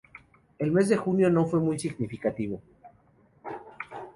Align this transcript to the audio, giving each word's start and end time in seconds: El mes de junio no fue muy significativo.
El 0.57 0.71
mes 0.71 0.89
de 0.89 0.97
junio 0.97 1.29
no 1.29 1.45
fue 1.45 1.59
muy 1.59 1.77
significativo. 1.77 2.59